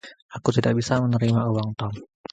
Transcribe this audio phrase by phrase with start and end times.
[0.37, 1.93] Aku tidak bisa menerima uang Tom.